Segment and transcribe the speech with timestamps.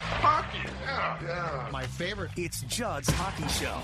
[0.00, 1.68] Hockey, yeah, yeah.
[1.70, 2.30] My favorite.
[2.36, 3.78] It's Judd's Hockey Show.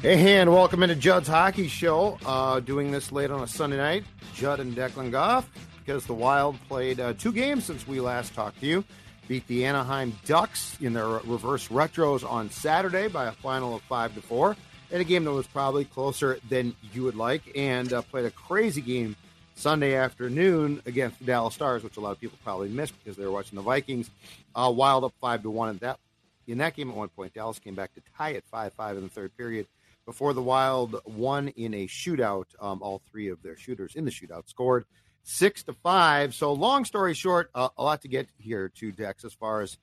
[0.00, 2.18] Hey, and welcome into Judd's Hockey Show.
[2.24, 4.04] Uh, doing this late on a Sunday night.
[4.34, 5.50] Judd and Declan Goff,
[5.84, 8.84] because the Wild played uh, two games since we last talked to you.
[9.26, 14.14] Beat the Anaheim Ducks in their reverse retros on Saturday by a final of five
[14.14, 14.56] to four,
[14.90, 18.30] in a game that was probably closer than you would like, and uh, played a
[18.30, 19.16] crazy game
[19.58, 23.24] Sunday afternoon against the Dallas Stars, which a lot of people probably missed because they
[23.24, 24.08] were watching the Vikings.
[24.54, 25.98] Uh, wild up five to one, and that
[26.46, 29.02] in that game at one point, Dallas came back to tie it five five in
[29.02, 29.66] the third period
[30.06, 32.46] before the Wild won in a shootout.
[32.60, 34.84] Um, all three of their shooters in the shootout scored
[35.24, 36.34] six to five.
[36.34, 39.76] So, long story short, uh, a lot to get here to Dex as far as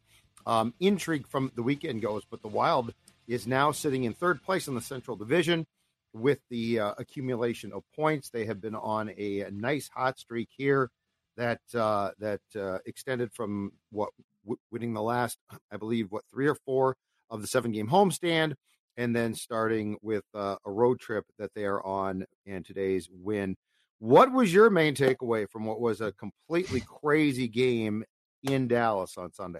[0.46, 2.24] um, intrigue from the weekend goes.
[2.24, 2.94] But the Wild
[3.28, 5.68] is now sitting in third place in the Central Division
[6.16, 8.30] with the uh, accumulation of points.
[8.30, 10.90] They have been on a, a nice hot streak here
[11.36, 14.10] that uh, that uh, extended from what
[14.46, 15.38] w- winning the last,
[15.72, 16.96] I believe, what three or four
[17.30, 18.54] of the seven game homestand,
[18.96, 23.58] and then starting with uh, a road trip that they are on and today's win.
[24.00, 28.06] What was your main takeaway from what was a completely crazy game
[28.44, 29.60] in Dallas on Sunday?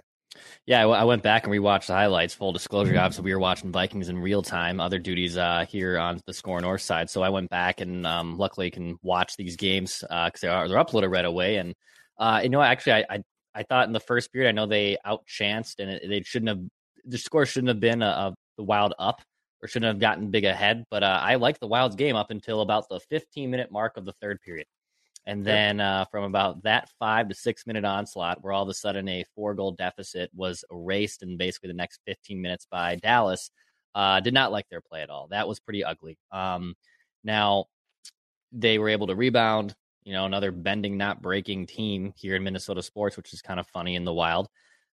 [0.66, 2.34] Yeah, I went back and rewatched the highlights.
[2.34, 4.80] Full disclosure, obviously, we were watching Vikings in real time.
[4.80, 8.36] Other duties uh, here on the Score North side, so I went back and um,
[8.36, 11.56] luckily can watch these games because uh, they're they're uploaded right away.
[11.56, 11.74] And
[12.18, 13.22] uh, you know, actually, I, I,
[13.54, 16.60] I thought in the first period, I know they outchanced and it, they shouldn't have
[17.06, 19.22] the score shouldn't have been a, a, the Wild up
[19.62, 20.84] or shouldn't have gotten big ahead.
[20.90, 24.04] But uh, I liked the Wild's game up until about the 15 minute mark of
[24.04, 24.66] the third period.
[25.26, 28.74] And then uh, from about that five to six minute onslaught, where all of a
[28.74, 33.50] sudden a four goal deficit was erased in basically the next 15 minutes by Dallas,
[33.96, 35.26] uh, did not like their play at all.
[35.28, 36.16] That was pretty ugly.
[36.30, 36.74] Um,
[37.24, 37.64] now,
[38.52, 42.82] they were able to rebound, you know, another bending, not breaking team here in Minnesota
[42.82, 44.48] sports, which is kind of funny in the wild.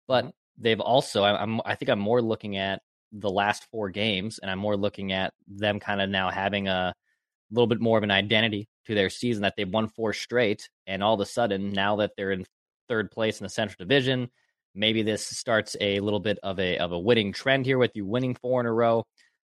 [0.09, 2.81] But they've also, I, I'm, I think I'm more looking at
[3.13, 6.95] the last four games, and I'm more looking at them kind of now having a
[7.51, 11.03] little bit more of an identity to their season that they've won four straight, and
[11.03, 12.45] all of a sudden now that they're in
[12.89, 14.29] third place in the Central Division,
[14.75, 18.05] maybe this starts a little bit of a of a winning trend here with you
[18.05, 19.05] winning four in a row.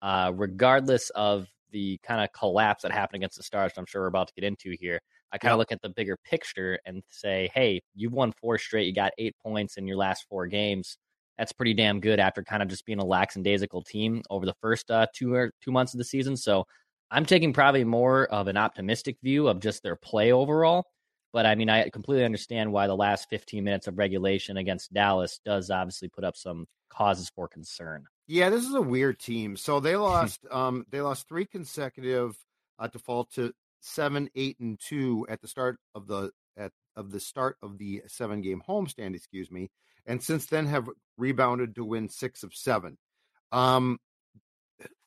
[0.01, 4.09] Uh, regardless of the kind of collapse that happened against the Stars, I'm sure we're
[4.09, 5.01] about to get into here.
[5.33, 5.59] I kind of yep.
[5.59, 8.87] look at the bigger picture and say, hey, you've won four straight.
[8.87, 10.97] You got eight points in your last four games.
[11.37, 14.91] That's pretty damn good after kind of just being a lackadaisical team over the first
[14.91, 16.37] uh, two or two months of the season.
[16.37, 16.65] So
[17.11, 20.85] I'm taking probably more of an optimistic view of just their play overall.
[21.33, 25.41] But I mean, I completely understand why the last 15 minutes of regulation against Dallas
[25.45, 28.05] does obviously put up some causes for concern.
[28.27, 29.57] Yeah, this is a weird team.
[29.57, 32.37] So they lost, um, they lost three consecutive
[32.79, 37.11] uh, to fall to seven, eight, and two at the start of the at of
[37.11, 39.15] the start of the seven game homestand.
[39.15, 39.71] Excuse me,
[40.07, 42.97] and since then have rebounded to win six of seven.
[43.53, 43.99] Um,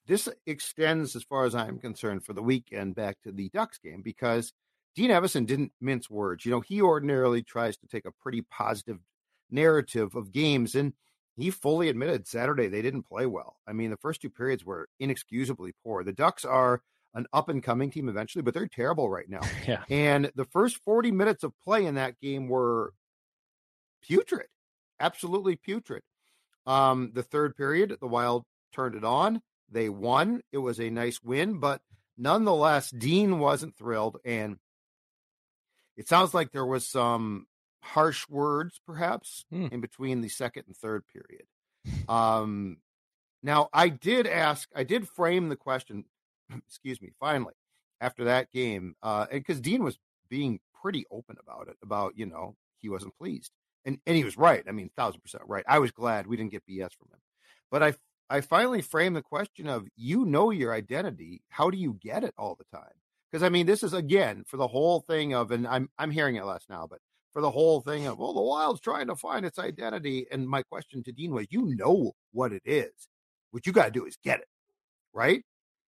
[0.07, 4.01] this extends, as far as I'm concerned, for the weekend back to the Ducks game
[4.01, 4.53] because
[4.95, 6.45] Dean Evason didn't mince words.
[6.45, 8.99] You know, he ordinarily tries to take a pretty positive
[9.49, 10.93] narrative of games, and
[11.37, 13.57] he fully admitted Saturday they didn't play well.
[13.67, 16.03] I mean, the first two periods were inexcusably poor.
[16.03, 16.81] The Ducks are
[17.13, 19.41] an up and coming team eventually, but they're terrible right now.
[19.67, 19.83] Yeah.
[19.89, 22.93] And the first 40 minutes of play in that game were
[24.01, 24.47] putrid,
[24.99, 26.01] absolutely putrid.
[26.65, 28.43] Um, the third period, the Wild
[28.73, 29.41] turned it on.
[29.71, 30.41] They won.
[30.51, 31.81] It was a nice win, but
[32.17, 34.17] nonetheless, Dean wasn't thrilled.
[34.25, 34.57] And
[35.97, 37.47] it sounds like there was some
[37.81, 39.67] harsh words, perhaps, hmm.
[39.71, 41.45] in between the second and third period.
[42.07, 42.77] Um,
[43.43, 46.05] now, I did ask, I did frame the question,
[46.67, 47.55] excuse me, finally,
[47.99, 49.97] after that game, because uh, Dean was
[50.29, 53.51] being pretty open about it, about, you know, he wasn't pleased.
[53.83, 54.63] And and he was right.
[54.67, 55.65] I mean, thousand percent right.
[55.67, 57.19] I was glad we didn't get BS from him.
[57.71, 57.93] But I
[58.31, 61.41] I finally framed the question of you know your identity.
[61.49, 62.93] How do you get it all the time?
[63.29, 66.37] Because I mean, this is again for the whole thing of, and I'm I'm hearing
[66.37, 66.99] it less now, but
[67.33, 70.27] for the whole thing of, well, the Wild's trying to find its identity.
[70.31, 72.91] And my question to Dean was, you know what it is.
[73.51, 74.47] What you got to do is get it,
[75.13, 75.43] right?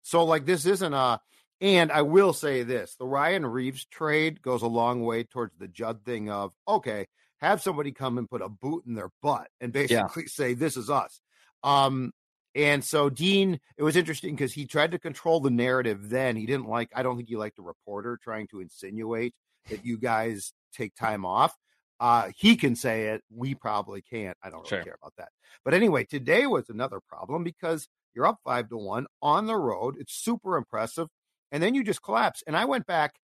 [0.03, 1.21] So like this isn't a.
[1.61, 5.69] And I will say this: the Ryan Reaves trade goes a long way towards the
[5.69, 7.07] Judd thing of okay,
[7.43, 10.29] have somebody come and put a boot in their butt and basically yeah.
[10.29, 11.21] say this is us.
[11.63, 12.13] Um,
[12.55, 16.11] and so Dean, it was interesting because he tried to control the narrative.
[16.11, 16.91] Then he didn't like.
[16.95, 19.35] I don't think he liked the reporter trying to insinuate
[19.71, 21.57] that you guys take time off.
[22.01, 23.23] Uh, he can say it.
[23.35, 24.37] We probably can't.
[24.43, 24.83] I don't really sure.
[24.83, 25.29] care about that.
[25.65, 29.97] But anyway, today was another problem because you're up five to one on the road.
[29.99, 31.09] It's super impressive.
[31.53, 32.43] And then you just collapse.
[32.47, 33.15] And I went back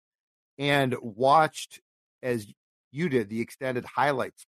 [0.57, 1.81] and watched,
[2.23, 2.47] as
[2.91, 4.45] you did, the extended highlights.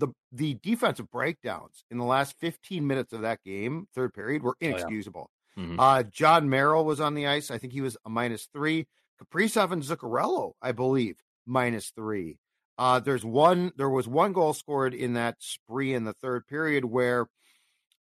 [0.00, 4.56] The the defensive breakdowns in the last 15 minutes of that game, third period, were
[4.60, 5.30] inexcusable.
[5.30, 5.64] Oh, yeah.
[5.64, 5.80] mm-hmm.
[5.80, 7.50] uh, Jon Merrill was on the ice.
[7.50, 8.86] I think he was a minus three.
[9.22, 11.16] Kaprizov and Zuccarello, I believe,
[11.46, 12.38] minus three.
[12.78, 13.72] Uh, there's one.
[13.76, 17.28] There was one goal scored in that spree in the third period where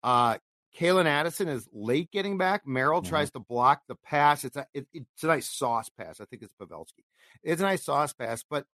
[0.03, 0.37] uh,
[0.77, 2.67] Calen Addison is late getting back.
[2.67, 3.09] Merrill mm-hmm.
[3.09, 4.43] tries to block the pass.
[4.43, 6.19] It's a it, it's a nice sauce pass.
[6.19, 7.05] I think it's Pavelski.
[7.41, 8.65] It's a nice sauce pass, but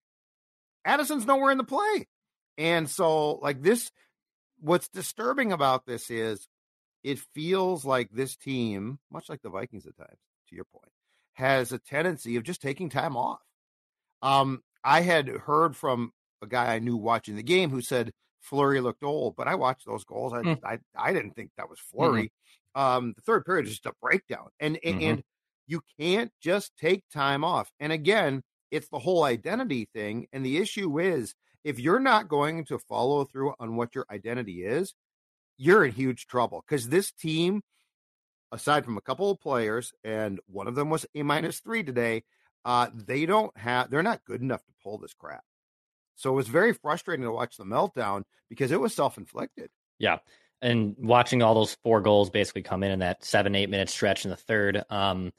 [0.86, 2.08] Addison's nowhere in the play.
[2.58, 3.92] And so, like this,
[4.60, 6.48] what's disturbing about this is
[7.04, 10.20] it feels like this team, much like the Vikings at times,
[10.50, 10.92] to your point,
[11.34, 13.42] has a tendency of just taking time off.
[14.22, 16.12] Um, I had heard from
[16.42, 19.86] a guy I knew watching the game who said Fleury looked old, but I watched
[19.86, 20.34] those goals.
[20.34, 20.60] I mm.
[20.64, 22.32] I, I didn't think that was Fleury.
[22.76, 22.82] Mm-hmm.
[22.82, 25.02] Um, the third period is just a breakdown, and mm-hmm.
[25.02, 25.24] and
[25.68, 27.72] you can't just take time off.
[27.80, 30.28] And again, it's the whole identity thing.
[30.34, 34.64] And the issue is if you're not going to follow through on what your identity
[34.64, 34.94] is,
[35.58, 37.62] you're in huge trouble because this team,
[38.52, 42.24] aside from a couple of players, and one of them was a minus three today,
[42.66, 45.44] uh, they don't have, they're not good enough to pull this crap.
[46.16, 49.70] So it was very frustrating to watch the meltdown because it was self inflicted.
[50.00, 50.18] Yeah.
[50.62, 54.26] And watching all those four goals basically come in in that seven, eight minute stretch
[54.26, 54.84] in the third.
[54.90, 55.32] Um,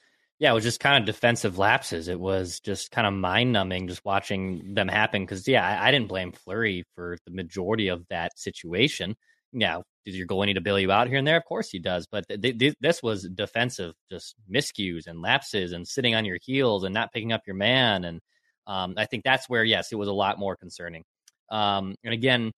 [0.42, 2.08] yeah, it was just kind of defensive lapses.
[2.08, 5.24] It was just kind of mind numbing just watching them happen.
[5.24, 9.14] Cause yeah, I, I, didn't blame Fleury for the majority of that situation.
[9.52, 11.36] Now, does your goalie need to bail you out here and there?
[11.36, 12.08] Of course he does.
[12.10, 16.82] But th- th- this was defensive, just miscues and lapses and sitting on your heels
[16.82, 18.02] and not picking up your man.
[18.02, 18.20] And
[18.66, 21.04] um, I think that's where, yes, it was a lot more concerning.
[21.52, 22.50] Um, and again,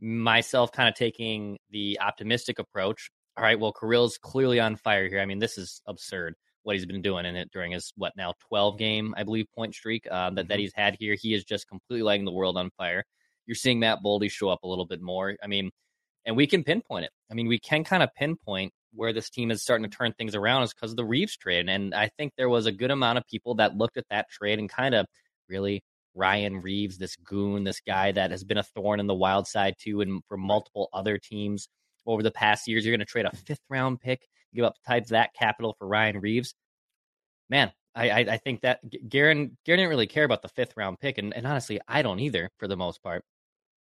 [0.00, 3.10] myself kind of taking the optimistic approach.
[3.36, 5.18] All right, well, Kirill's clearly on fire here.
[5.18, 8.34] I mean, this is absurd what he's been doing in it during his what now
[8.48, 10.60] 12 game I believe point streak uh, that that mm-hmm.
[10.60, 11.16] he's had here.
[11.20, 13.04] He is just completely lighting the world on fire.
[13.46, 15.36] You're seeing Matt Boldy show up a little bit more.
[15.42, 15.70] I mean,
[16.24, 17.10] and we can pinpoint it.
[17.30, 20.34] I mean, we can kind of pinpoint where this team is starting to turn things
[20.34, 23.18] around is because of the Reaves trade, and I think there was a good amount
[23.18, 25.06] of people that looked at that trade and kind of
[25.48, 25.82] really
[26.14, 29.74] Ryan Reaves, this goon, this guy that has been a thorn in the wild side
[29.78, 31.68] too, and for multiple other teams
[32.06, 32.84] over the past years.
[32.84, 36.20] You're going to trade a fifth round pick, give up types that capital for Ryan
[36.20, 36.54] Reaves.
[37.48, 40.98] man, I, I, I think that Guerin Guerin didn't really care about the fifth round
[40.98, 43.24] pick, and, and honestly, I don't either for the most part.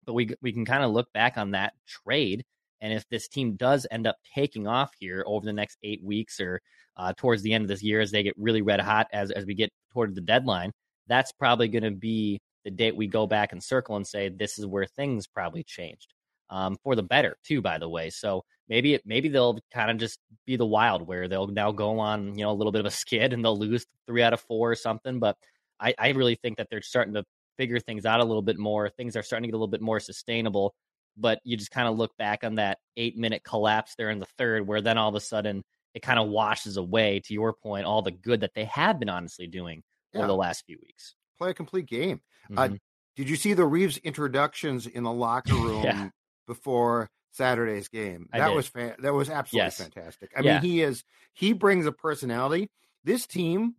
[0.05, 2.43] But we we can kind of look back on that trade,
[2.81, 6.39] and if this team does end up taking off here over the next eight weeks
[6.39, 6.61] or
[6.97, 9.45] uh, towards the end of this year, as they get really red hot as as
[9.45, 10.71] we get toward the deadline,
[11.07, 14.59] that's probably going to be the date we go back and circle and say this
[14.59, 16.14] is where things probably changed
[16.49, 17.61] um, for the better too.
[17.61, 21.27] By the way, so maybe it, maybe they'll kind of just be the wild where
[21.27, 23.85] they'll now go on you know a little bit of a skid and they'll lose
[24.07, 25.19] three out of four or something.
[25.19, 25.37] But
[25.79, 27.23] I, I really think that they're starting to
[27.57, 28.89] figure things out a little bit more.
[28.89, 30.75] Things are starting to get a little bit more sustainable.
[31.17, 34.27] But you just kind of look back on that eight minute collapse there in the
[34.37, 37.21] third, where then all of a sudden it kind of washes away.
[37.25, 39.81] To your point, all the good that they have been honestly doing
[40.13, 40.19] yeah.
[40.19, 41.15] over the last few weeks.
[41.37, 42.21] Play a complete game.
[42.45, 42.73] Uh, mm-hmm.
[42.73, 42.77] Uh,
[43.15, 46.09] did you see the Reaves introductions in the locker room yeah.
[46.47, 48.29] Before Saturday's game.
[48.31, 48.55] I that did.
[48.55, 49.77] was that was absolutely yes.
[49.77, 50.31] fantastic.
[50.35, 50.53] I yeah.
[50.53, 52.69] mean, he is he brings a personality.
[53.03, 53.75] This team,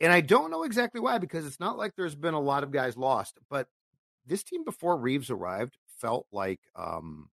[0.00, 2.70] and I don't know exactly why because it's not like there's been a lot of
[2.70, 3.66] guys lost, but
[4.26, 7.30] this team before Reaves arrived felt like um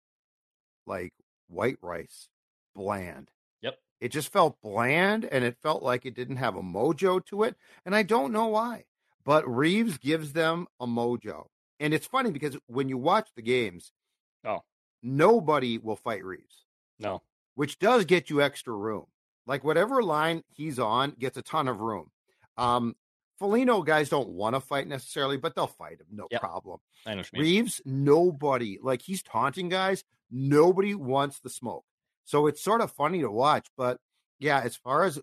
[0.86, 1.12] like
[1.48, 2.28] white rice,
[2.74, 3.30] bland.
[3.62, 3.78] Yep.
[4.00, 7.56] It just felt bland and it felt like it didn't have a mojo to it,
[7.84, 8.84] and I don't know why.
[9.24, 11.46] But Reaves gives them a mojo.
[11.80, 13.92] And it's funny because when you watch the games,
[14.44, 14.60] oh,
[15.02, 16.64] nobody will fight Reaves.
[16.98, 17.22] No.
[17.54, 19.06] Which does get you extra room.
[19.46, 22.10] Like whatever line he's on gets a ton of room.
[22.56, 22.94] Um,
[23.38, 26.40] Foligno guys don't want to fight necessarily, but they'll fight him, no Yep.
[26.42, 26.78] problem.
[27.06, 27.50] I know what you mean.
[27.52, 30.04] Reaves, nobody like he's taunting guys.
[30.30, 31.84] Nobody wants the smoke,
[32.24, 33.66] so it's sort of funny to watch.
[33.76, 33.98] But
[34.38, 35.18] yeah, as far as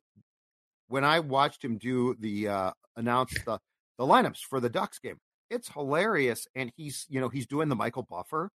[0.87, 3.59] when I watched him do the uh announce the
[3.97, 5.19] the lineups for the Ducks game,
[5.49, 8.49] it's hilarious, and he's you know he's doing the Michael Buffer.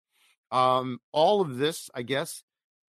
[0.51, 2.43] Um, all of this, I guess,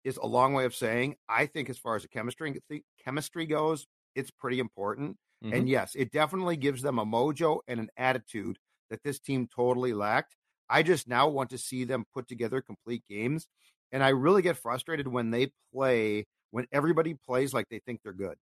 [0.05, 2.61] is a long way of saying I think as far as the chemistry
[3.05, 5.19] chemistry goes, it's pretty important.
[5.45, 5.57] Mhm.
[5.57, 8.59] And yes, it definitely gives them a mojo and an attitude
[8.91, 10.37] that this team totally lacked.
[10.69, 13.49] I just now want to see them put together complete games.
[13.93, 18.13] And I really get frustrated when they play, when everybody plays like they think they're
[18.13, 18.39] good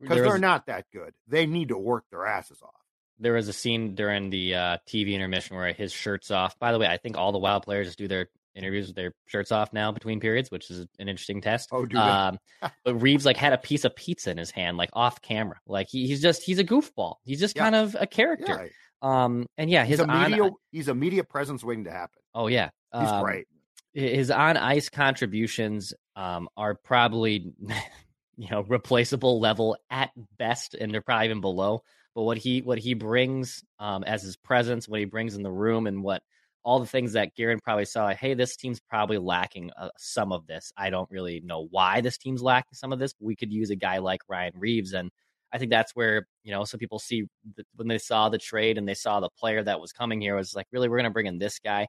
[0.00, 1.14] because they're not that good.
[1.26, 2.83] They need to work their asses off.
[3.18, 6.58] There was a scene during the uh, TV intermission where his shirt's off.
[6.58, 9.12] By the way, I think all the Wild players just do their interviews with their
[9.26, 11.68] shirts off now between periods, which is an interesting test.
[11.72, 12.38] Oh, do um,
[12.84, 15.56] but Reaves like had a piece of pizza in his hand, like off camera.
[15.66, 17.16] Like he, he's just he's a goofball.
[17.24, 17.62] He's just Yeah.
[17.64, 18.70] kind of a Yeah, character.
[19.02, 22.22] Um, and yeah, he's his a on, media, he's a media presence waiting to happen.
[22.34, 23.46] oh yeah, He's Um, great.
[23.92, 27.52] his on ice contributions um, are probably
[28.36, 31.82] you know replaceable level at best and they're probably even below
[32.14, 35.50] but what he what he brings um, as his presence what he brings in the
[35.50, 36.22] room and what
[36.64, 40.32] all the things that Guerin probably saw like, hey this team's probably lacking uh, some
[40.32, 43.36] of this i don't really know why this team's lacking some of this but we
[43.36, 45.10] could use a guy like ryan reaves and
[45.52, 47.24] i think that's where you know some people see
[47.56, 50.36] that when they saw the trade and they saw the player that was coming here
[50.36, 51.86] was like really we're going to bring in this guy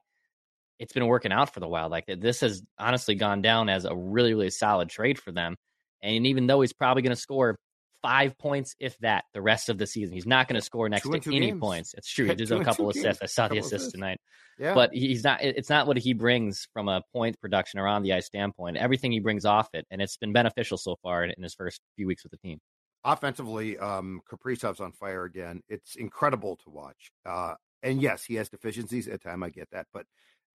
[0.78, 1.90] it's been working out for the Wild.
[1.90, 5.56] Like this has honestly gone down as a really, really solid trade for them.
[6.02, 7.58] And even though he's probably going to score
[8.02, 11.04] five points, if that, the rest of the season, he's not going to score next
[11.04, 11.60] Two to any games.
[11.60, 11.94] points.
[11.94, 12.26] It's true.
[12.28, 13.04] He two a couple assists.
[13.04, 13.18] games.
[13.22, 14.18] I saw the assists tonight,
[14.58, 14.74] Yeah.
[14.74, 15.42] but he's not.
[15.42, 18.76] It's not what he brings from a point production or on the ice standpoint.
[18.76, 21.80] Everything he brings off it, and it's been beneficial so far in, in his first
[21.96, 22.58] few weeks with the team.
[23.04, 25.62] offensively, um, Kaprizov's on fire again.
[25.68, 27.10] It's incredible to watch.
[27.24, 29.42] Uh, and yes, he has deficiencies at time.
[29.42, 30.06] I get that, but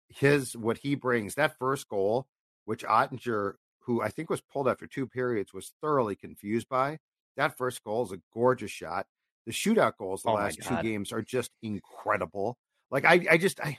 [0.10, 2.28] his what he brings that first goal,
[2.66, 3.54] which Oettinger,
[3.86, 6.98] who I think was pulled after two periods, was thoroughly confused by.
[7.38, 9.06] That first goal is a gorgeous shot.
[9.46, 12.58] The shootout goals the Oh last two games are just incredible.
[12.92, 13.78] Like I, I just I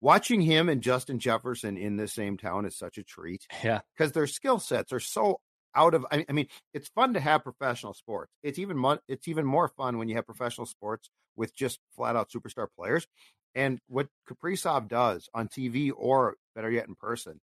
[0.00, 4.12] watching him and Justin Jefferson in the same town is such a treat Yeah, because
[4.12, 5.40] their skill sets are so
[5.74, 9.28] out of I, I mean it's fun to have professional sports it's even mo- it's
[9.28, 13.06] even more fun when you have professional sports with just flat out superstar players
[13.54, 17.40] and what kaprizov does on tv or better yet in person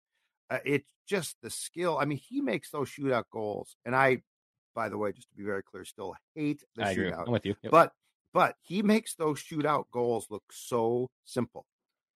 [0.51, 4.23] uh, it's just the skill i mean he makes those shootout goals and i
[4.75, 7.13] by the way just to be very clear still hate the I agree.
[7.13, 7.55] I'm with you.
[7.63, 7.71] Yep.
[7.73, 7.93] but
[8.33, 11.65] but he makes those shootout goals look so simple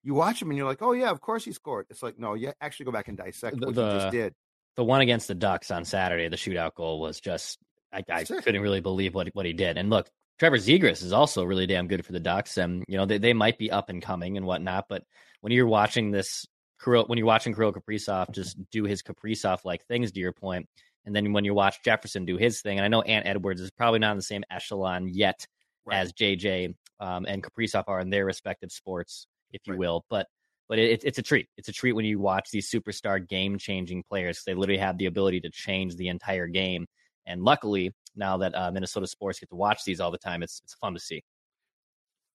[0.03, 2.33] you watch him and you're like oh yeah of course he scored it's like no
[2.33, 4.33] you actually go back and dissect The- what he the- just did
[4.75, 7.57] the one against the Ducks on Saturday, the shootout goal was just
[7.91, 9.77] I, I couldn't really believe what what he did.
[9.77, 13.05] And look, Trevor Zegras is also really damn good for the Ducks, and you know
[13.05, 14.85] they, they might be up and coming and whatnot.
[14.87, 15.03] But
[15.41, 16.45] when you're watching this,
[16.81, 20.69] Kirill, when you're watching Kirill Kaprizov just do his Kaprizov like things, to your point,
[21.09, 23.71] and then when you watch Jefferson do his thing, and I know Ant Edwards is
[23.71, 25.47] probably not in the same echelon yet
[25.83, 25.97] Right.
[25.97, 29.79] as JJ um, and Kaprizov are in their respective sports, if you Right.
[29.79, 30.05] will.
[30.07, 30.27] But
[30.67, 31.47] but it, it's a treat.
[31.57, 35.07] It's a treat when you watch these superstar game changing players they literally have the
[35.07, 36.85] ability to change the entire game.
[37.25, 40.61] And luckily, now that uh, Minnesota sports get to watch these all the time, it's
[40.63, 41.23] it's fun to see.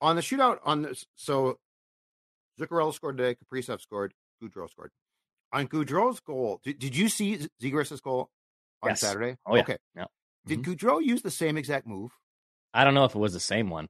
[0.01, 1.59] on the shootout on this so
[2.61, 4.91] Zuccarello scored today, Kaprizov scored, Gaudreau scored.
[5.53, 8.31] On Gaudreau's goal, did, did you see Z- Zegras' goal
[8.85, 9.01] on Yes.
[9.01, 9.37] Saturday?
[9.47, 9.63] Oh yeah.
[9.63, 9.77] Okay.
[9.97, 10.07] Yeah.
[10.47, 10.77] Did Mhm.
[10.77, 12.13] Gaudreau use the same exact move?
[12.73, 13.89] I don't know if it was the same one.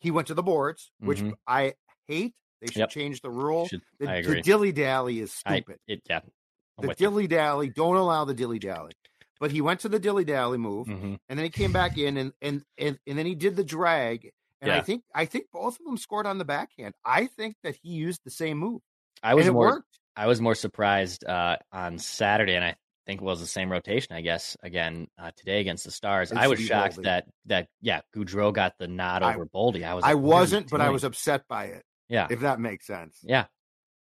[0.00, 1.34] He went to the boards, which Mhm.
[1.46, 1.74] I
[2.08, 2.34] hate.
[2.60, 2.90] They should Yep.
[2.90, 3.66] change the rule.
[3.68, 5.78] Should- The, I the dilly dally is I, stupid.
[5.86, 6.20] it, yeah.
[6.78, 8.92] I'm the dilly dally, don't allow the dilly dally.
[9.40, 11.18] But he went to the dilly dally move, Mhm.
[11.28, 14.30] and then he came back in, and and and, and then he did the drag.
[14.60, 16.94] And I think I think both of them scored on the backhand.
[17.04, 18.80] I think that he used the same move,
[19.22, 19.98] I was more worked.
[20.16, 24.14] I was more surprised uh, on Saturday, and I think it was the same rotation.
[24.16, 26.32] I guess again uh, today against the Stars.
[26.32, 27.04] It I was shocked Boldy.
[27.04, 29.84] that that yeah, Gaudreau got the nod I- over Boldy.
[29.84, 31.82] I was I like, what are you wasn't, but I was upset by it.
[32.08, 33.18] yeah If that makes sense.
[33.22, 33.46] yeah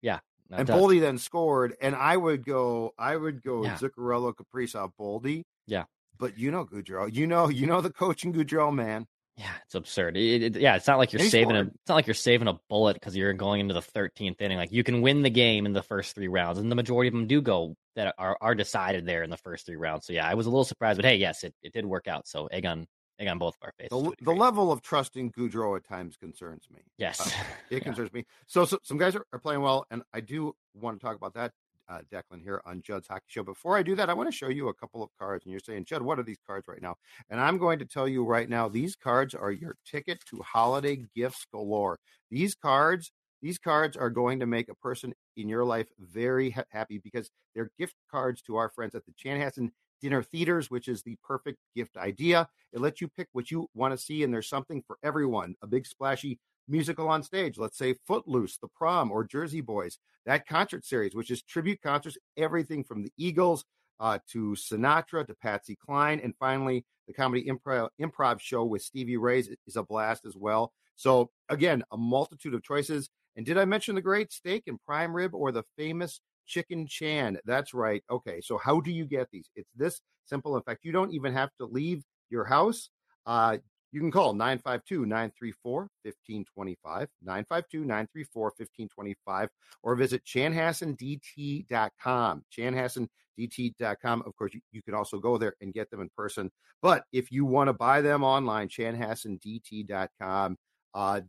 [0.02, 0.20] yeah.
[0.50, 0.68] No, and.
[0.68, 3.76] Boldy then scored, and I would go, I would go Yeah.
[3.78, 5.44] Zuccarello, Kaprizov, Boldy.
[5.66, 5.86] Yeah.
[6.20, 9.06] But you know Gaudreau, you know, you know the coaching Gaudreau man.
[9.38, 10.16] Yeah, it's absurd.
[10.16, 11.62] It, it- yeah, it's not like you're saving a.
[11.62, 14.58] It's not like you're saving a bullet because you're going into the 13th inning.
[14.58, 17.14] Like you can win the game in the first three rounds, and the majority of
[17.14, 20.06] them do go that are are decided there in the first three rounds.
[20.06, 22.28] So yeah, I was a little surprised, but hey, yes, it, it did work out.
[22.28, 22.86] So egg on
[23.20, 24.04] egg on both of our faces.
[24.20, 26.82] The, the level of trusting Gaudreau at times concerns me.
[26.98, 27.30] yes, uh,
[27.72, 27.80] It Yeah.
[27.86, 28.26] concerns me.
[28.48, 31.34] So, so some guys are, are playing well, and I do want to talk about
[31.36, 31.54] that.
[31.94, 33.44] Uh, Declan here on Judd's Hockey Show.
[33.44, 35.46] Before I do that, I want to show you a couple of cards.
[35.46, 36.96] And you're saying, Judd, what are these cards right now?
[37.30, 41.06] And I'm going to tell you right now, these cards are your ticket to holiday
[41.16, 42.00] gifts galore.
[42.32, 46.64] These cards, these cards are going to make a person in your life very ha-
[46.70, 49.70] happy because they're gift cards to our friends at the Chanhassen
[50.02, 52.48] Dinner Theaters, which is the perfect gift idea.
[52.74, 55.56] It lets you pick what you want to see, and there's something for everyone.
[55.62, 57.58] A big splashy musical on stage.
[57.58, 59.98] Let's say Footloose, The Prom, or Jersey Boys.
[60.26, 63.66] That concert series, which is tribute concerts, everything from the Eagles
[64.00, 69.18] uh, to Sinatra to Patsy Cline, and finally the comedy improv, improv show with Stevie
[69.18, 70.72] Ray is a blast as well.
[70.96, 73.10] So again, a multitude of choices.
[73.36, 77.40] And did I mention the great steak and prime rib or the famous chicken chan?
[77.46, 78.04] That's right.
[78.10, 79.50] Okay, so how do you get these?
[79.56, 80.56] It's this simple.
[80.56, 82.90] In fact, you don't even have to leave your house.
[83.26, 83.58] Uh,
[83.94, 89.50] you can call 952 934 1525, 952 934 1525,
[89.84, 92.44] or visit chanhassendt.com.
[92.52, 94.24] Chanhassendt.com.
[94.26, 96.50] Of course, you, you can also go there and get them in person.
[96.82, 100.58] But if you want to buy them online, chanhassendt.com.
[100.96, 101.22] Uh,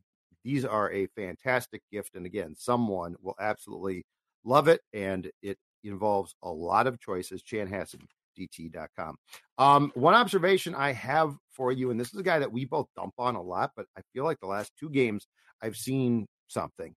[0.42, 2.14] these are a fantastic gift.
[2.14, 4.06] And again, someone will absolutely
[4.42, 4.80] love it.
[4.94, 7.42] And it involves a lot of choices.
[7.42, 8.06] Chanhassen
[8.36, 9.16] dt.com.
[9.58, 12.88] Um, one observation I have for you, and this is a guy that we both
[12.96, 15.26] dump on a lot, but I feel like the last two games
[15.62, 16.94] I've seen something,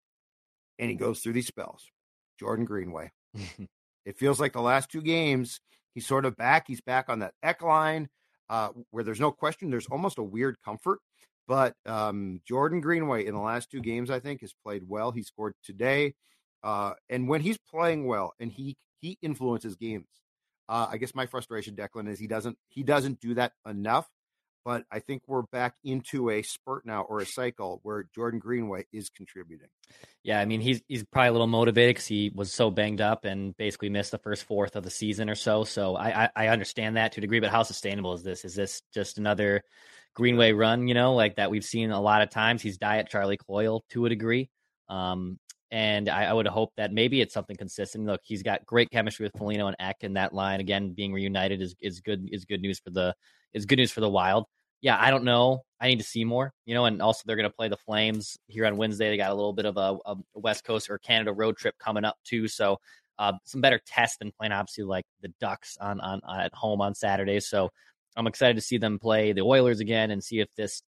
[0.80, 1.90] and he goes through these spells.
[2.40, 3.12] Jordan Greenway.
[4.06, 5.60] it feels like the last two games
[5.94, 6.66] he's sort of back.
[6.68, 8.10] He's back on that Ek line
[8.50, 9.70] uh, where there's no question.
[9.70, 11.00] There's almost a weird comfort.
[11.48, 15.12] But um, Jordan Greenway in the last two games, I think, has played well.
[15.12, 16.16] He scored today,
[16.64, 20.08] uh, and when he's playing well and he he influences games,
[20.68, 24.08] uh, I guess my frustration, Declan, is he doesn't he doesn't do that enough.
[24.64, 28.88] But I think we're back into a spurt now or a cycle where Jordan Greenway
[28.92, 29.68] is contributing.
[30.24, 33.26] Yeah, I mean he's he's probably a little motivated because he was so banged up
[33.26, 35.66] and basically missed the first fourth of the season or so.
[35.66, 38.44] So I, I, I understand that to a degree, but how sustainable is this?
[38.44, 39.62] Is this just another
[40.16, 40.88] Greenway run?
[40.88, 42.64] You know, like that we've seen a lot of times.
[42.64, 44.50] He's diet Charlie Coyle to a degree.
[44.90, 45.38] Um,
[45.76, 48.06] and I, I, would hope that maybe it's something consistent.
[48.06, 51.62] Look, he's got great chemistry with Foligno and Ek, in that line again being reunited
[51.62, 53.14] is is good is good news for the
[53.54, 54.46] is good news for the Wild.
[54.80, 55.64] Yeah, I don't know.
[55.82, 56.86] I need to see more, you know.
[56.86, 59.10] And also, they're going to play the Flames here on Wednesday.
[59.10, 62.06] They got a little bit of a, a West Coast or Canada road trip coming
[62.06, 62.80] up too, so
[63.20, 66.96] uh, some better tests than playing obviously like the Ducks on on at home on
[66.96, 67.42] Saturday.
[67.42, 67.70] So
[68.16, 70.84] I'm excited to see them play the Oilers again and see if this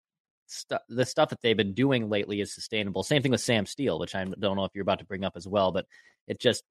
[0.46, 3.02] stuff the stuff that they've been doing lately is sustainable.
[3.02, 5.34] Same thing with Sam Steel, which I don't know if you're about to bring up
[5.36, 5.86] as well, but
[6.26, 6.62] it just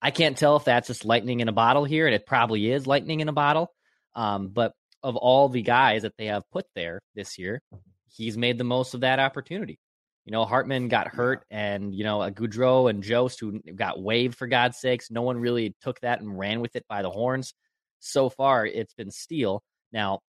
[0.00, 2.86] I can't tell if that's just lightning in a bottle here, and it probably is
[2.86, 3.72] lightning in a bottle.
[4.14, 7.62] Um, but of all the guys that they have put there this year,
[8.08, 9.78] he's made the most of that opportunity.
[10.24, 14.36] You know, Hartman got hurt, and you know, a Gaudreau and Jost who got waived
[14.36, 15.10] for God's sakes.
[15.10, 17.54] No one really took that and ran with it by the horns.
[18.00, 19.62] So far, it's been Steel.
[19.92, 20.20] Now,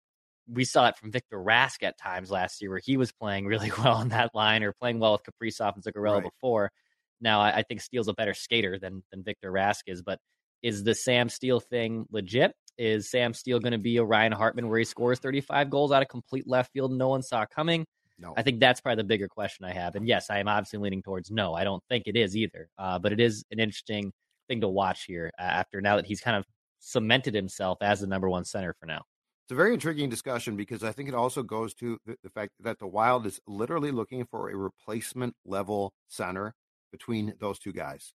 [0.52, 3.72] we saw it from Victor Rask at times last year where he was playing really
[3.78, 6.24] well on that line or playing well with Kaprizov and Zuccarello right.
[6.24, 6.72] before.
[7.20, 10.20] Now I, I, think Steel's a better skater than than Victor Rask is, but
[10.62, 12.54] is the Sam Steel thing legit?
[12.78, 16.02] Is Sam Steel going to be a Ryan Hartman where he scores 35 goals out
[16.02, 17.86] of complete left field no one saw coming?
[18.20, 18.34] No.
[18.36, 19.96] I think that's probably the bigger question I have.
[19.96, 21.54] And yes, I am obviously leaning towards no.
[21.54, 22.70] I don't think it is either.
[22.78, 24.12] Uh, but it is an interesting
[24.48, 26.46] thing to watch here after now that he's kind of
[26.80, 29.04] cemented himself as the number one center for now
[29.48, 32.52] it's a very intriguing discussion because I think it also goes to the, the, fact
[32.60, 36.54] that the Wild is literally looking for a replacement level center
[36.92, 38.12] between those two guys.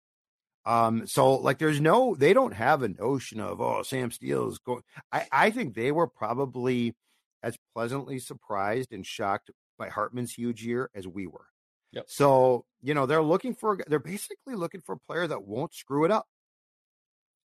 [0.66, 4.58] Um, so like there's no they don't have a notion of oh Sam Steel is
[4.58, 6.96] going I, I think they were probably
[7.44, 11.46] as pleasantly surprised and shocked by Hartman's huge year as we were.
[11.92, 12.06] Yep.
[12.08, 16.06] So, you know, they're looking for they're basically looking for a player that won't screw
[16.06, 16.26] it up.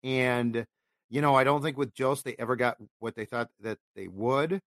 [0.04, 0.68] And
[1.12, 4.08] you know, I don't think with Jost they ever got what they thought that they
[4.08, 4.62] would.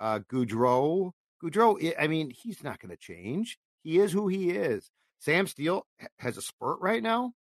[0.00, 1.12] Uh, Gaudreau,
[1.44, 3.58] Gaudreau, I mean, he's not going to change.
[3.84, 4.90] He is who he is.
[5.18, 5.86] Sam Steel
[6.18, 7.34] has a spurt right now.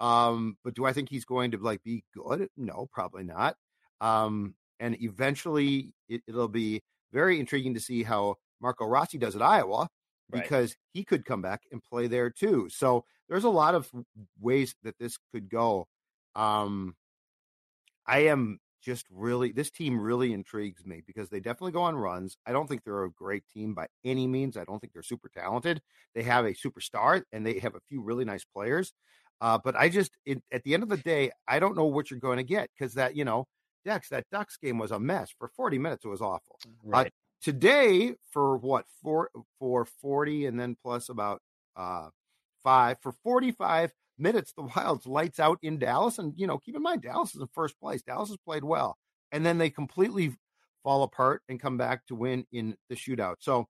[0.00, 2.48] Um, but do I think he's going to like be good?
[2.56, 3.56] No, probably not.
[4.00, 9.42] Um, and eventually it, will be very intriguing to see how Marco Rossi does at
[9.42, 9.88] Iowa
[10.32, 10.76] because right.
[10.94, 12.68] he could come back and play there too.
[12.70, 13.88] So there's a lot of
[14.40, 15.86] ways that this could go.
[16.34, 16.96] Um,
[18.10, 22.36] I am just really this team really intrigues me because they definitely go on runs.
[22.44, 24.56] I don't think they're a great team by any means.
[24.56, 25.80] I don't think they're super talented.
[26.14, 28.92] They have a superstar and they have a few really nice players.
[29.40, 32.10] Uh, but I just it, at the end of the day, I don't know what
[32.10, 33.46] you're going to get because that you know,
[33.84, 36.04] Dex that Ducks game was a mess for 40 minutes.
[36.04, 36.58] It was awful.
[36.66, 37.06] Uh, right.
[37.06, 41.40] Uh, today for what for for 40 and then plus about
[41.76, 42.08] uh
[42.62, 46.18] five for 45 minutes, the Wild's lights out in Dallas.
[46.18, 48.02] And, you know, keep in mind, Dallas is in first place.
[48.02, 48.96] Dallas has played well.
[49.32, 50.34] And then they completely
[50.82, 53.36] fall apart and come back to win in the shootout.
[53.40, 53.68] So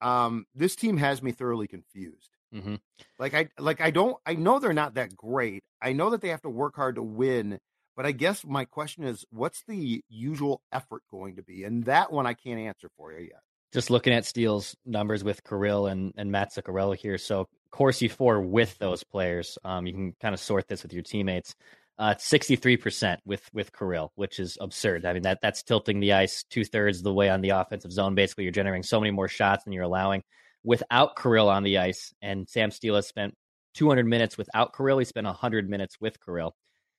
[0.00, 2.30] um, this team has me thoroughly confused.
[2.54, 2.76] Mm-hmm.
[3.18, 5.62] Like I like I don't I know they're not that great.
[5.82, 7.58] I know that they have to work hard to win,
[7.94, 11.64] but I guess my question is what's the usual effort going to be?
[11.64, 13.40] And that one I can't answer for you yet.
[13.70, 17.18] Just looking at Steel's numbers with Kirill and, and Matt Zuccarello here.
[17.18, 19.58] So Corsi for with those players.
[19.64, 21.54] Um, you can kind of sort this with your teammates.
[21.98, 25.04] Uh, 63% with with Kirill, which is absurd.
[25.04, 27.90] I mean that that's tilting the ice two thirds of the way on the offensive
[27.90, 28.14] zone.
[28.14, 30.22] Basically, you're generating so many more shots than you're allowing.
[30.62, 33.34] Without Kirill on the ice, and Sam Steel has spent
[33.74, 34.98] 200 minutes without Kirill.
[34.98, 36.54] He spent 100 minutes with Kirill.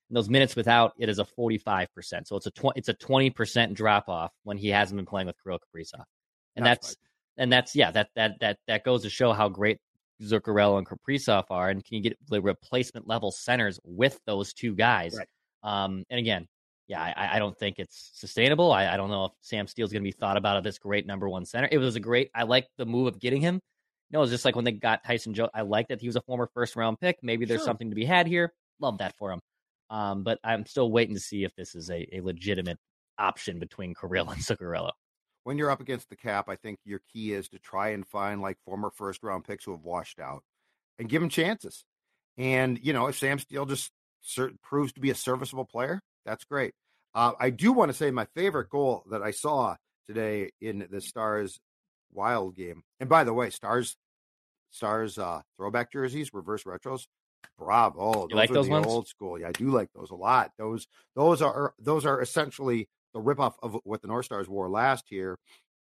[0.08, 1.86] And those minutes without it is a 45%.
[2.24, 5.36] So it's a tw- it's a 20% drop off when he hasn't been playing with
[5.42, 6.04] Kirill Kaprizov.
[6.56, 6.96] And that's, that's
[7.38, 9.78] and that's yeah, that that that that goes to show how great
[10.22, 14.74] Zuccarello and Kaprizov are, and can you get the replacement level centers with those two
[14.74, 15.16] guys?
[15.16, 15.28] Right.
[15.62, 16.46] Um, and again,
[16.88, 18.72] yeah, I, I, don't think it's sustainable.
[18.72, 21.06] I, I don't know if Sam Steel's going to be thought about as this great
[21.06, 21.68] number one center.
[21.70, 22.30] It was a great.
[22.34, 23.54] I like the move of getting him.
[23.54, 25.52] You know, it was just like when they got Tyson Jost.
[25.54, 27.18] I like that he was a former first round pick.
[27.22, 27.66] Maybe there's Sure.
[27.66, 28.52] something to be had here.
[28.80, 29.40] Love that for him.
[29.88, 32.78] Um, but I'm still waiting to see if this is a, a legitimate
[33.18, 34.90] option between Kirill and Zuccarello.
[35.50, 38.40] When you're up against the cap, I think your key is to try and find
[38.40, 40.44] like former first round picks who have washed out
[40.96, 41.84] and give them chances.
[42.38, 46.44] And, you know, if Sam Steel just cer- proves to be a serviceable player, that's
[46.44, 46.72] great.
[47.16, 49.74] Uh, I do want to say my favorite goal that I saw
[50.06, 51.58] today in the Stars
[52.12, 52.84] Wild game.
[53.00, 53.96] And by the way, Stars
[54.70, 57.08] Stars uh, throwback jerseys, reverse retros.
[57.58, 58.28] Bravo!
[58.30, 58.86] You like are those the ones?
[58.86, 59.36] Old school.
[59.36, 60.52] Yeah, I do like those a lot.
[60.58, 60.86] Those
[61.16, 65.38] those are those are essentially the ripoff of what the North Stars wore last year.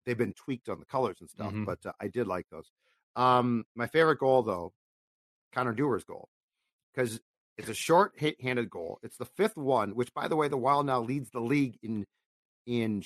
[0.06, 1.66] They've been tweaked on the colors and stuff, Mhm.
[1.66, 2.72] but uh, I did like those.
[3.16, 4.74] Um, my favorite goal though,
[5.54, 6.30] Connor Dewar's goal,
[6.94, 7.22] because
[7.58, 9.00] it's a short hit handed goal.
[9.04, 12.06] It's the fifth one, which by the way, the Wild now leads the league in
[12.66, 13.04] in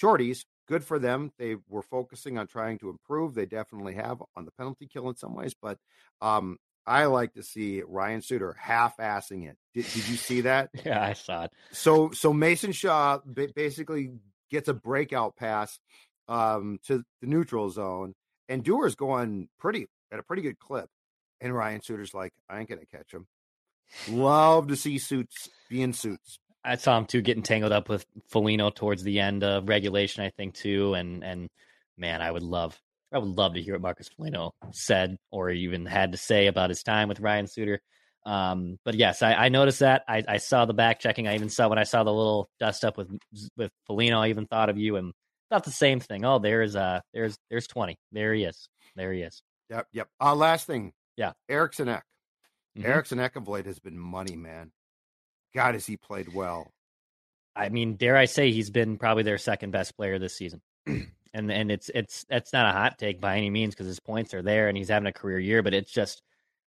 [0.00, 0.44] shorties.
[0.68, 1.32] Good for them.
[1.38, 3.34] They were focusing on trying to improve.
[3.34, 5.78] They definitely have on the penalty kill in some ways, but
[6.20, 9.56] um, I like to see Ryan Suter half assing it.
[9.74, 10.70] Did, did you see that?
[10.84, 11.52] Yeah, I saw it.
[11.72, 14.12] So so Mason Shaw ba- basically
[14.50, 15.78] gets a breakout pass
[16.28, 18.14] um, to the neutral zone,
[18.48, 20.88] and Dewar's going pretty at a pretty good clip,
[21.40, 23.26] and Ryan Suter's like, I ain't gonna catch him.
[24.08, 26.38] Love to see suits being suits.
[26.64, 30.30] I saw him too getting tangled up with Foligno towards the end of regulation, I
[30.30, 30.94] think too.
[30.94, 31.48] And and
[31.96, 32.80] man, I would love
[33.12, 36.70] I would love to hear what Marcus Foligno said or even had to say about
[36.70, 37.80] his time with Ryan Suter.
[38.24, 40.02] Um, but yes, I, I noticed that.
[40.08, 41.28] I, I saw the back checking.
[41.28, 43.08] I even saw when I saw the little dust up with
[43.56, 44.18] with Foligno.
[44.20, 45.12] I even thought of you and
[45.48, 46.24] thought the same thing.
[46.24, 47.96] Oh, there's uh there's there's twenty.
[48.10, 48.68] There he is.
[48.96, 49.40] There he is.
[49.70, 50.08] Yep, yep.
[50.20, 51.32] Uh, last thing, Yeah.
[51.48, 52.04] Eriksson Ek.
[52.76, 52.84] Mhm.
[52.84, 54.72] Eriksson Ek of late has been money, man.
[55.54, 56.72] God, has he played well?
[57.54, 60.60] I mean, dare I say he's been probably their second best player this season.
[61.36, 64.32] and and it's it's that's not a hot take by any means because his points
[64.32, 66.22] are there and he's having a career year, but it's just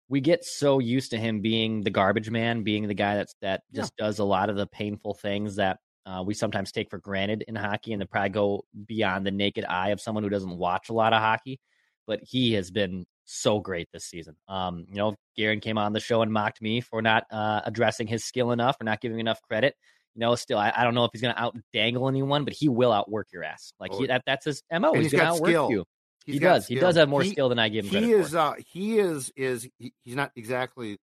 [0.10, 3.64] we get so used to him being the garbage man, being the guy that's that
[3.74, 7.44] just does a lot of the painful things that uh, we sometimes take for granted
[7.48, 10.90] in hockey and to probably go beyond the naked eye of someone who doesn't watch
[10.90, 11.60] a lot of hockey.
[12.08, 14.36] But he has been so great this season.
[14.48, 18.08] Um, you know, Guerin came on the show and mocked me for not uh, addressing
[18.08, 19.76] his skill enough or not giving enough credit.
[20.15, 22.54] You know, still, I, I don't know if he's going to out dangle anyone, but
[22.54, 23.74] he will outwork your ass.
[23.80, 24.91] Like he, that, that's his mo.
[24.91, 25.72] And He's, he's going to got outwork skill.
[25.72, 25.86] you.
[26.26, 26.67] He's he does.
[26.67, 29.32] He does have more He- skill than I give him he is uh he is
[29.36, 30.98] is he, he's not exactly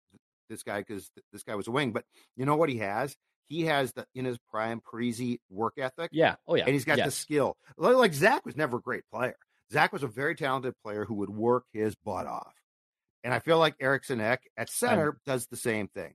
[0.50, 2.04] this guy because this guy was a wing but
[2.36, 6.34] you know what he has he has the in his prime Parise work ethic yeah.
[6.46, 6.64] Oh yeah.
[6.64, 9.36] and he's got the skill like, like zach was never a great player
[9.72, 12.52] zach was a very talented player who would work his butt off
[13.22, 16.12] and i feel like eriksson ek at center does the same thing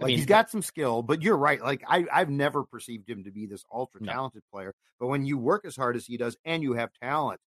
[0.00, 3.08] I like mean, he's got some skill but you're right like I, i've never perceived
[3.08, 4.12] him to be this ultra No.
[4.12, 7.40] talented player but when you work as hard as he does and you have talent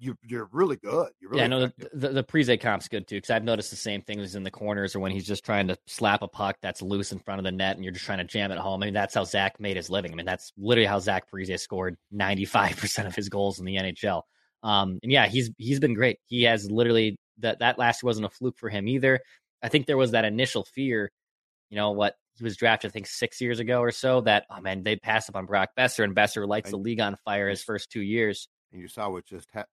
[0.00, 3.16] you, you're really good you're really yeah, no, the, the, the Parise comp's good too
[3.16, 5.76] because I've noticed the same things in the corners or when he's just trying to
[5.86, 8.24] slap a puck that's loose in front of the net and you're just trying to
[8.24, 8.82] jam it home.
[8.82, 10.10] I mean, that's how Zach made his living.
[10.10, 14.22] I mean, that's literally how Zach Parise scored 95% of his goals in the NHL.
[14.62, 16.18] Um, and yeah, he's he's been great.
[16.26, 19.20] He has literally that that last year wasn't a fluke for him either.
[19.62, 21.10] I think there was that initial fear,
[21.70, 24.60] you know, what he was drafted, I think six years ago or so, that oh
[24.60, 27.62] man, they'd pass up on Brock Boeser and Boeser lights the league on fire his
[27.62, 28.48] first two years.
[28.72, 29.64] And you saw what just ha-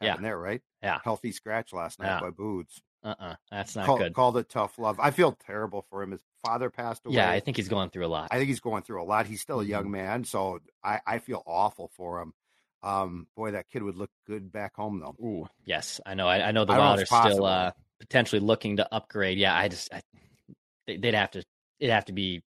[0.00, 0.08] Yeah.
[0.10, 0.60] happened there, right?
[0.82, 0.98] Yeah.
[1.04, 2.20] Healthy scratch last night Yeah.
[2.20, 2.80] by Boots.
[3.02, 4.12] Uh uh that's not Call- good.
[4.14, 5.00] Called it tough love.
[5.00, 6.10] I feel terrible for him.
[6.10, 7.16] His father passed away.
[7.16, 8.28] Yeah, I think he's going through a lot.
[8.30, 9.26] I think he's going through a lot.
[9.26, 9.70] He's still a Mm-hmm.
[9.70, 12.34] young man, so I, I feel awful for him.
[12.82, 15.14] Um, boy, that kid would look good back home though.
[15.24, 16.26] Ooh, yes, I know.
[16.28, 19.54] I, I know the I don't know are still uh, potentially looking to upgrade, yeah,
[19.54, 20.02] I just I,
[20.96, 21.44] they'd have to
[21.78, 22.42] it'd have to be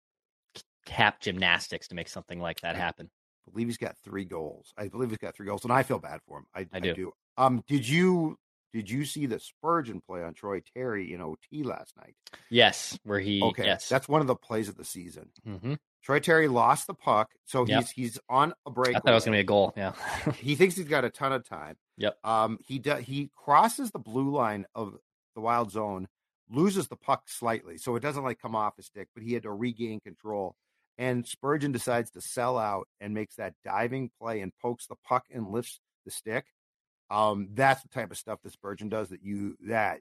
[0.86, 3.10] cap gymnastics to make something like that happen.
[3.46, 4.72] I believe he's got three goals.
[4.76, 6.46] I believe he's got three goals, and I feel bad for him.
[6.54, 7.12] I, I do.
[7.36, 8.36] Um, did you
[8.72, 12.14] did you see the Spurgeon play on Troy Terry in OT last night?
[12.50, 13.88] Yes, where he okay, yes.
[13.88, 15.30] that's one of the plays of the season.
[15.46, 15.74] Mm-hmm.
[16.02, 17.80] Troy Terry lost the puck, so Yep.
[17.80, 18.96] he's he's on a break.
[18.96, 19.72] I thought it was gonna be a goal.
[19.76, 19.92] Yeah.
[20.36, 21.76] he thinks he's got a ton of time.
[21.98, 22.18] Yep.
[22.24, 23.04] Um, he does.
[23.04, 24.96] He crosses the blue line of
[25.34, 26.08] the wild zone,
[26.50, 29.44] loses the puck slightly, so it doesn't like come off his stick, but he had
[29.44, 30.56] to regain control.
[30.98, 35.24] And Spurgeon decides to sell out and makes that diving play and pokes the puck
[35.32, 36.44] and lifts the stick.
[37.10, 40.00] Um, that's the type of stuff that Spurgeon does that you that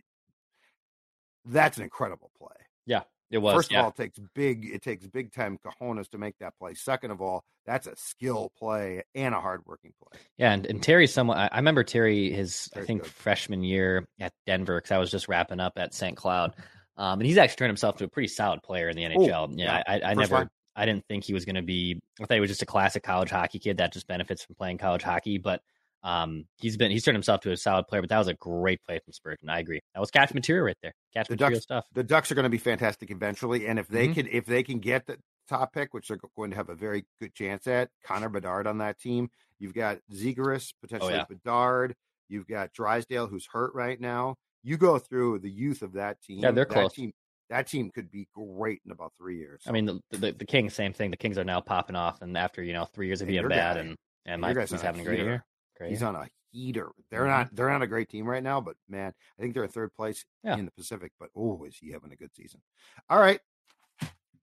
[1.45, 2.55] that's an incredible play.
[2.85, 3.55] yeah, it was.
[3.55, 3.79] First yeah.
[3.79, 6.73] of all, it takes big it takes big time cojones to make that play.
[6.73, 10.19] Second of all, that's a skill play and a hardworking play.
[10.37, 13.11] Yeah, and, and Terry's someone I, remember Terry his I think good.
[13.11, 16.17] freshman year at Denver because I was just wrapping up at St.
[16.17, 16.55] Cloud,
[16.97, 19.53] um, and he's actually turned himself to a pretty solid player in the NHL.
[19.55, 19.83] yeah, yeah.
[19.87, 20.49] I, I never line.
[20.75, 21.99] I didn't think he was going to be.
[22.19, 24.77] I thought he was just a classic college hockey kid that just benefits from playing
[24.79, 25.61] college hockey, but.
[26.03, 28.79] Um, he's been he's turned himself to a solid player, but that was a great
[28.87, 29.49] play from Spurgeon.
[29.49, 29.81] I agree.
[29.93, 30.93] That was catch material right there.
[31.13, 31.85] Catch The material Ducks- stuff.
[31.93, 34.13] the Ducks are going to be fantastic eventually, and if they Mhm.
[34.15, 37.05] can if they can get the top pick, which they're going to have a very
[37.19, 39.29] good chance at, Connor Bedard on that team.
[39.57, 41.25] You've got Zegras, potentially Oh, yeah.
[41.25, 41.95] Bedard.
[42.29, 44.35] You've got Drysdale, who's hurt right now.
[44.63, 46.39] You go through the youth of that team.
[46.39, 46.93] Yeah, they're that close.
[46.93, 47.11] Team,
[47.49, 49.63] that team could be great in about three years.
[49.67, 51.09] I mean, the, the the Kings, same thing.
[51.11, 53.73] The Kings are now popping off, and after you know three years of being bad,
[53.75, 55.43] guy- and and my he's having a great year.
[55.79, 55.89] Great.
[55.91, 56.89] He's on a heater.
[57.09, 57.27] They're Mhm.
[57.27, 59.93] not they're not a great team right now, but man, I think they're in third
[59.95, 60.57] place Yeah.
[60.57, 61.11] in the Pacific.
[61.19, 62.61] But oh, is he having a good season?
[63.09, 63.39] All right,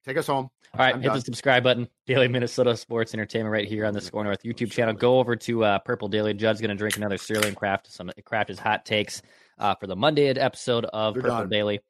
[0.05, 0.49] take us home.
[0.73, 1.17] All right, I'm hit done.
[1.17, 1.89] the subscribe button.
[2.07, 4.95] Daily Minnesota Sports Entertainment right here on the Score North YouTube channel.
[4.95, 6.33] Go over to uh, Purple Daily.
[6.35, 7.91] Judd's going to drink another Sterling Craft.
[7.93, 9.21] Some craft his hot takes
[9.59, 11.49] uh, for the Monday episode of They're Purple done.
[11.49, 11.81] Daily.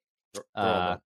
[0.55, 0.97] Uh,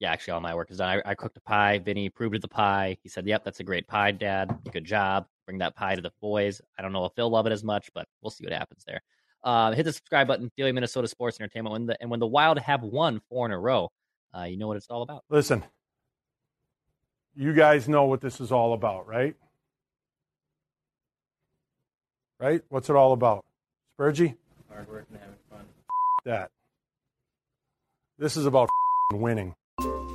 [0.00, 1.00] yeah, actually, all my work is done.
[1.04, 1.78] I, I cooked a pie.
[1.78, 2.98] Vinny approved of the pie.
[3.02, 4.58] He said, "Yep, that's a great pie, Dad.
[4.70, 5.26] Good job.
[5.46, 7.88] Bring that pie to the boys." I don't know if they'll love it as much,
[7.94, 9.00] but we'll see what happens there.
[9.42, 10.50] Uh, hit the subscribe button.
[10.56, 11.72] Daily Minnesota Sports Entertainment.
[11.72, 13.90] When the, and when the Wild have won four in a row,
[14.36, 15.24] uh, you know what it's all about.
[15.30, 15.62] Listen,
[17.34, 19.36] you guys know what this is all about, right?
[22.40, 22.62] Right?
[22.68, 23.44] What's it all about?
[23.98, 24.36] Spurgey?
[24.68, 25.64] Hard work and having fun.
[26.24, 26.50] That.
[28.18, 28.68] This is about
[29.12, 29.54] winning.